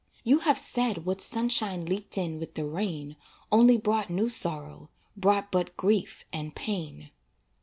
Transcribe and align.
You 0.23 0.39
have 0.39 0.57
said 0.57 1.05
what 1.05 1.21
sunshine 1.21 1.85
Leaked 1.85 2.17
in 2.17 2.39
with 2.39 2.55
the 2.55 2.65
rain 2.65 3.17
Only 3.51 3.77
brought 3.77 4.09
new 4.09 4.29
sorrow, 4.29 4.89
Brought 5.15 5.51
but 5.51 5.77
grief 5.77 6.25
and 6.33 6.55
pain. 6.55 7.11